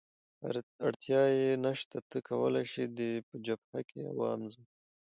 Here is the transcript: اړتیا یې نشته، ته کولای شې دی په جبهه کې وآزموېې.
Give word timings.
اړتیا 0.87 1.21
یې 1.39 1.49
نشته، 1.65 1.97
ته 2.09 2.17
کولای 2.29 2.65
شې 2.71 2.83
دی 2.97 3.11
په 3.27 3.35
جبهه 3.45 3.79
کې 3.89 4.01
وآزموېې. 4.17 4.63